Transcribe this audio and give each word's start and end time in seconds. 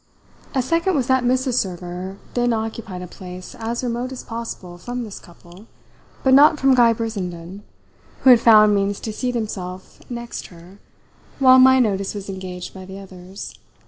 A 0.55 0.63
second 0.63 0.95
was 0.95 1.05
that 1.05 1.23
Mrs. 1.23 1.59
Server 1.59 2.17
then 2.33 2.53
occupied 2.53 3.03
a 3.03 3.07
place 3.07 3.53
as 3.59 3.83
remote 3.83 4.11
as 4.11 4.23
possible 4.23 4.79
from 4.79 5.03
this 5.03 5.19
couple, 5.19 5.67
but 6.23 6.33
not 6.33 6.59
from 6.59 6.73
Guy 6.73 6.91
Brissenden, 6.91 7.61
who 8.21 8.31
had 8.31 8.39
found 8.39 8.73
means 8.73 8.99
to 8.99 9.13
seat 9.13 9.35
himself 9.35 9.99
next 10.09 10.47
her 10.47 10.79
while 11.37 11.59
my 11.59 11.77
notice 11.77 12.15
was 12.15 12.29
engaged 12.29 12.73
by 12.73 12.83
the 12.83 12.97
others. 12.97 13.53